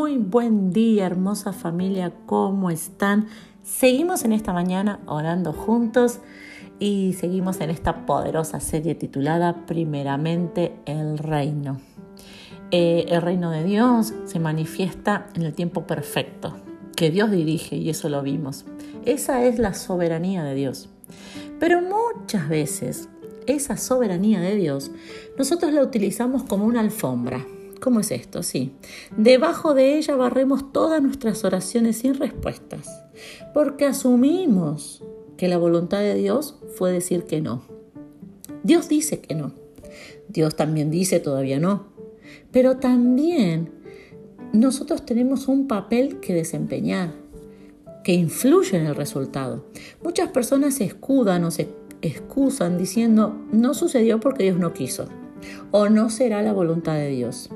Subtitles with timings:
[0.00, 3.28] Muy buen día, hermosa familia, ¿cómo están?
[3.62, 6.20] Seguimos en esta mañana orando juntos
[6.78, 11.82] y seguimos en esta poderosa serie titulada Primeramente el Reino.
[12.70, 16.56] Eh, el reino de Dios se manifiesta en el tiempo perfecto,
[16.96, 18.64] que Dios dirige y eso lo vimos.
[19.04, 20.88] Esa es la soberanía de Dios.
[21.58, 23.10] Pero muchas veces
[23.46, 24.92] esa soberanía de Dios
[25.36, 27.44] nosotros la utilizamos como una alfombra
[27.80, 28.42] ¿Cómo es esto?
[28.42, 28.72] Sí.
[29.16, 33.02] Debajo de ella barremos todas nuestras oraciones sin respuestas,
[33.54, 35.02] porque asumimos
[35.36, 37.62] que la voluntad de Dios fue decir que no.
[38.62, 39.54] Dios dice que no.
[40.28, 41.86] Dios también dice todavía no.
[42.52, 43.70] Pero también
[44.52, 47.14] nosotros tenemos un papel que desempeñar,
[48.04, 49.64] que influye en el resultado.
[50.02, 51.68] Muchas personas se escudan o se
[52.02, 55.08] excusan diciendo no sucedió porque Dios no quiso
[55.70, 57.50] o no será la voluntad de Dios.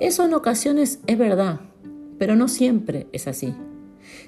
[0.00, 1.60] Eso en ocasiones es verdad,
[2.18, 3.54] pero no siempre es así.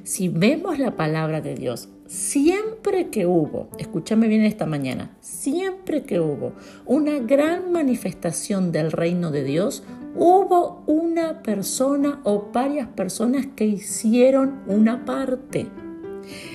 [0.03, 6.21] Si vemos la palabra de Dios, siempre que hubo, escúchame bien esta mañana, siempre que
[6.21, 6.53] hubo
[6.87, 9.83] una gran manifestación del reino de Dios,
[10.15, 15.67] hubo una persona o varias personas que hicieron una parte.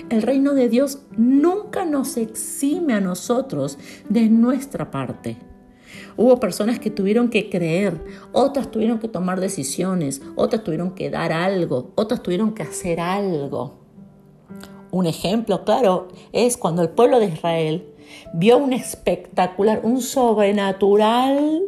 [0.08, 5.36] El reino de Dios nunca nos exime a nosotros de nuestra parte.
[6.22, 7.98] Hubo personas que tuvieron que creer,
[8.32, 13.76] otras tuvieron que tomar decisiones, otras tuvieron que dar algo, otras tuvieron que hacer algo.
[14.90, 17.88] Un ejemplo claro es cuando el pueblo de Israel
[18.34, 21.62] vio un espectacular, un sobrenatural,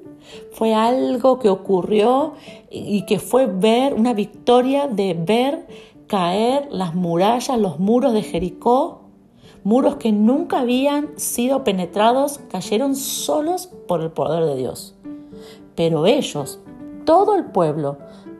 [0.50, 2.34] fue algo que ocurrió
[2.70, 5.66] y que fue ver una victoria de ver
[6.08, 9.01] caer las murallas, los muros de Jericó
[9.64, 14.94] Muros que nunca habían sido penetrados cayeron solos por el poder de Dios.
[15.76, 16.58] Pero ellos,
[17.04, 17.98] todo el pueblo,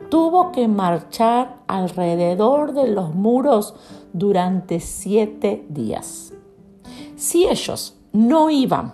[0.09, 3.73] tuvo que marchar alrededor de los muros
[4.11, 6.33] durante siete días.
[7.15, 8.93] Si ellos no iban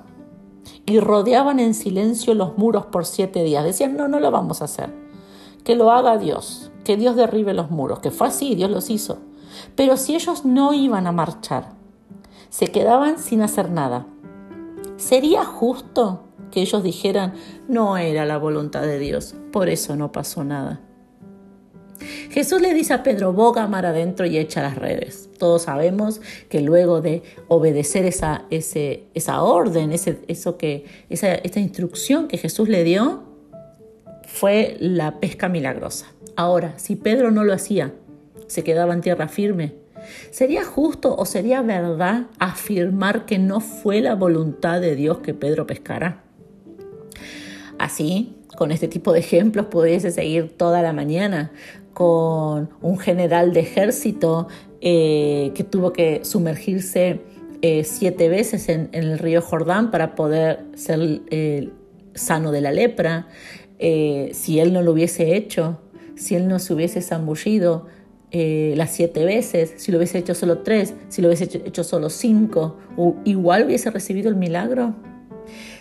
[0.85, 4.65] y rodeaban en silencio los muros por siete días, decían, no, no lo vamos a
[4.65, 4.93] hacer,
[5.63, 9.17] que lo haga Dios, que Dios derribe los muros, que fue así, Dios los hizo.
[9.75, 11.78] Pero si ellos no iban a marchar,
[12.49, 14.07] se quedaban sin hacer nada.
[14.97, 17.33] ¿Sería justo que ellos dijeran
[17.67, 20.81] no era la voluntad de Dios, por eso no pasó nada?
[22.29, 25.29] Jesús le dice a Pedro, boga mar adentro y echa las redes.
[25.37, 32.27] Todos sabemos que luego de obedecer esa, esa orden, ese, eso que, esa, esta instrucción
[32.27, 33.23] que Jesús le dio,
[34.23, 36.05] fue la pesca milagrosa.
[36.35, 37.93] Ahora, si Pedro no lo hacía,
[38.47, 39.73] se quedaba en tierra firme,
[40.31, 45.67] ¿Sería justo o sería verdad afirmar que no fue la voluntad de Dios que Pedro
[45.67, 46.23] pescara?
[47.77, 51.51] Así, con este tipo de ejemplos pudiese seguir toda la mañana
[51.93, 54.47] con un general de ejército
[54.81, 57.21] eh, que tuvo que sumergirse
[57.61, 61.69] eh, siete veces en, el río Jordán para poder ser eh,
[62.13, 63.27] sano de la lepra.
[63.79, 65.79] si él no lo hubiese hecho,
[66.15, 67.87] si él no se hubiese zambullido,
[68.31, 72.09] eh, las siete veces, si lo hubiese hecho solo tres, si lo hubiese hecho, solo
[72.09, 72.77] cinco,
[73.25, 74.95] igual hubiese recibido el milagro.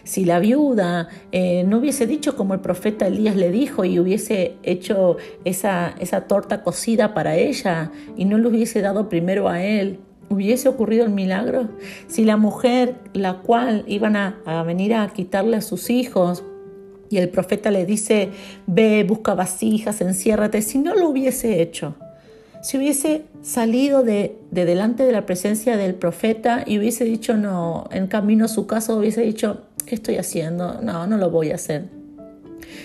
[0.05, 4.55] Si la viuda eh, no hubiese dicho como el profeta Elías le dijo y hubiese
[4.63, 9.99] hecho esa, esa torta cocida para ella y no le hubiese dado primero a él,
[10.31, 11.69] ¿hubiese ocurrido el milagro?
[12.07, 16.43] Si la mujer, la cual iban a, a venir a quitarle a sus hijos,
[17.11, 18.31] y el profeta le dice,
[18.67, 21.95] ve, busca vasijas, enciérrate, si no lo hubiese hecho,
[22.61, 28.07] si hubiese salido de, delante de la presencia del profeta y hubiese dicho no, en
[28.09, 30.81] camino a su casa hubiese dicho, ¿qué estoy haciendo?
[30.83, 31.89] No, no lo voy a hacer.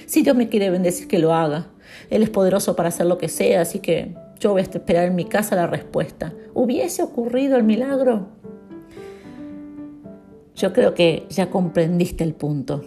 [0.05, 1.67] Si Dios me quiere bendecir, que lo haga.
[2.09, 5.15] Él es poderoso para hacer lo que sea, así que yo voy a esperar en
[5.15, 6.33] mi casa la respuesta.
[6.53, 8.27] ¿Hubiese ocurrido el milagro?
[10.55, 12.83] Yo creo que ya comprendiste el punto.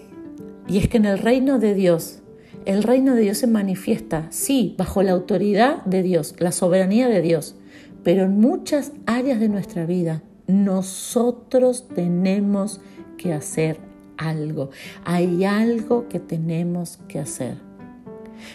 [0.69, 2.21] Y es que en el reino de Dios
[2.67, 7.23] el reino de Dios se manifiesta, sí, bajo la autoridad de Dios, la soberanía de
[7.23, 7.55] Dios,
[8.03, 12.81] pero en muchas áreas de nuestra vida nosotros tenemos
[13.17, 13.79] que hacer
[14.19, 14.71] algo.
[15.05, 17.57] Hay algo que tenemos que hacer.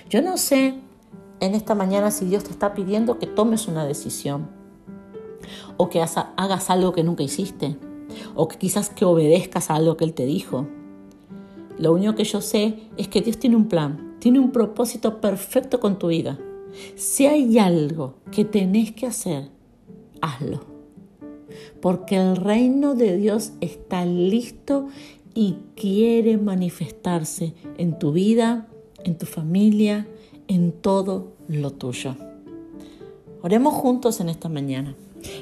[0.10, 0.76] Yo no sé
[1.40, 4.50] en esta mañana si Dios te está pidiendo que tomes una decisión
[5.78, 7.78] o que hagas algo que nunca hiciste
[8.36, 10.68] o quizás que obedezcas a algo que Él te dijo.
[11.78, 15.80] Lo único que yo sé es que Dios tiene un plan, tiene un propósito perfecto
[15.80, 16.40] con tu vida.
[16.96, 19.50] Si hay algo que tenés que hacer,
[20.22, 20.62] hazlo.
[21.82, 24.88] Porque el reino de Dios está listo
[25.34, 28.68] y quiere manifestarse en tu vida,
[29.04, 30.08] en tu familia,
[30.48, 32.16] en todo lo tuyo.
[33.42, 34.96] Oremos juntos en esta mañana.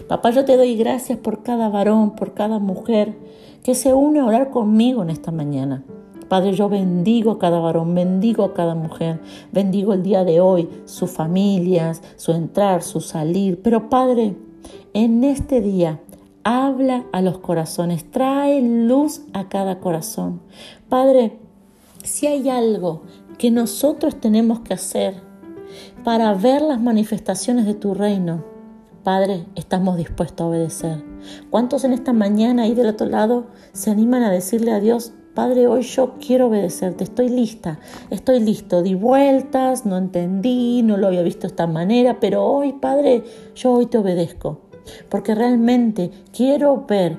[0.07, 3.15] Papá, yo te doy gracias por cada varón, por cada mujer
[3.63, 5.83] que se une a orar conmigo en esta mañana.
[6.29, 9.19] Padre, yo bendigo a cada varón, bendigo a cada mujer,
[9.51, 13.61] bendigo el día de hoy, sus familias, su entrar, su salir.
[13.63, 14.35] Pero Padre,
[14.93, 15.99] en este día
[16.43, 20.41] habla a los corazones, trae luz a cada corazón.
[20.87, 21.39] Padre,
[22.03, 23.01] si hay algo
[23.39, 25.15] que nosotros tenemos que hacer
[26.03, 28.43] para ver las manifestaciones de tu reino,
[29.03, 31.03] Padre, estamos dispuestos a obedecer.
[31.49, 35.67] ¿Cuántos en esta mañana ahí del otro lado se animan a decirle a Dios, Padre,
[35.67, 41.21] hoy yo quiero obedecerte, estoy lista, estoy listo, di vueltas, no entendí, no lo había
[41.21, 43.23] visto de esta manera, pero hoy, Padre,
[43.55, 44.59] yo hoy te obedezco,
[45.07, 47.15] porque realmente quiero ver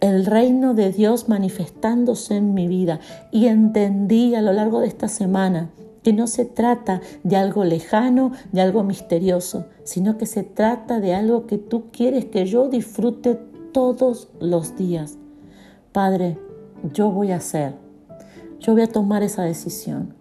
[0.00, 2.98] el reino de Dios manifestándose en mi vida
[3.30, 5.68] y entendí a lo largo de esta semana
[6.02, 11.14] que no se trata de algo lejano, de algo misterioso, sino que se trata de
[11.14, 13.38] algo que tú quieres que yo disfrute
[13.74, 15.18] todos los días.
[15.92, 16.38] Padre,
[16.92, 17.74] yo voy a hacer,
[18.58, 20.14] yo voy a tomar esa decisión.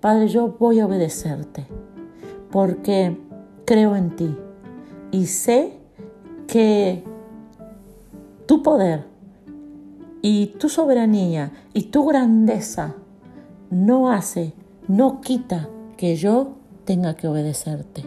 [0.00, 1.66] Padre, yo voy a obedecerte,
[2.50, 3.16] porque
[3.64, 4.36] creo en ti
[5.10, 5.78] y sé
[6.46, 7.04] que
[8.46, 9.04] tu poder
[10.22, 12.94] y tu soberanía y tu grandeza
[13.70, 14.54] no hace
[14.88, 18.02] no quita que yo tenga que obedecerte.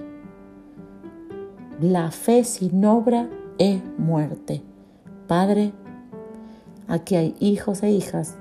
[1.79, 4.61] La fe sin obra es muerte.
[5.27, 5.73] Padre,
[6.87, 8.35] aquí hay hijos e hijas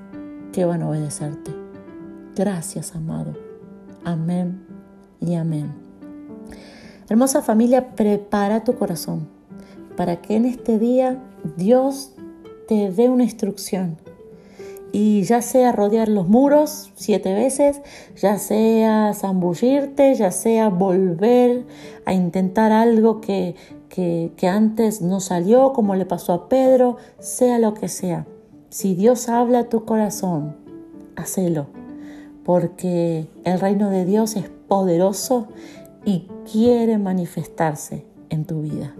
[0.53, 1.51] que van a obedecerte.
[2.37, 3.35] Gracias, amado.
[4.05, 4.67] Amén
[5.21, 5.73] y amén.
[7.09, 9.29] Hermosa familia, prepara tu corazón
[9.97, 11.23] para que en este día
[11.57, 12.13] Dios
[12.69, 13.99] te dé una instrucción
[14.93, 17.81] y ya sea rodear los muros siete veces,
[18.17, 21.65] ya sea zambullirte, ya sea volver
[22.05, 23.57] a intentar algo que,
[23.89, 28.25] que, que, antes no salió, como le pasó a Pedro, sea lo que sea.
[28.75, 30.57] Si Dios habla a tu corazón,
[31.15, 31.69] hacelo,
[32.45, 35.47] porque el reino de Dios es poderoso
[36.05, 38.93] y quiere manifestarse en tu vida.